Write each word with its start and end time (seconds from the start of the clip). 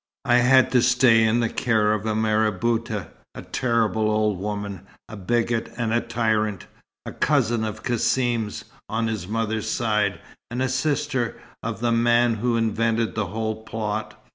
I 0.25 0.37
had 0.37 0.71
to 0.71 0.81
stay 0.81 1.23
in 1.23 1.41
the 1.41 1.47
care 1.49 1.93
of 1.93 2.07
a 2.07 2.15
marabouta, 2.15 3.09
a 3.35 3.41
terrible 3.43 4.09
old 4.09 4.39
woman, 4.39 4.87
a 5.07 5.15
bigot 5.15 5.71
and 5.77 5.93
a 5.93 6.01
tyrant, 6.01 6.65
a 7.05 7.11
cousin 7.11 7.63
of 7.63 7.83
Cassim's, 7.83 8.65
on 8.89 9.05
his 9.05 9.27
mother's 9.27 9.69
side, 9.69 10.19
and 10.49 10.59
a 10.59 10.69
sister 10.69 11.39
of 11.61 11.81
the 11.81 11.91
man 11.91 12.33
who 12.37 12.57
invented 12.57 13.13
the 13.13 13.27
whole 13.27 13.61
plot. 13.61 14.19